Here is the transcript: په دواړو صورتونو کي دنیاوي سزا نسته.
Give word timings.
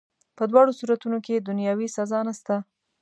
په 0.37 0.43
دواړو 0.51 0.71
صورتونو 0.79 1.17
کي 1.25 1.35
دنیاوي 1.47 1.87
سزا 1.97 2.19
نسته. 2.27 2.55